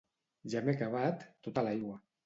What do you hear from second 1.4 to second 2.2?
tota l'aigua